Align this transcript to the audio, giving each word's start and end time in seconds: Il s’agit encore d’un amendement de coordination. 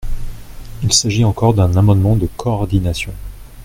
Il 0.81 0.91
s’agit 0.93 1.23
encore 1.23 1.53
d’un 1.53 1.75
amendement 1.75 2.15
de 2.15 2.25
coordination. 2.25 3.13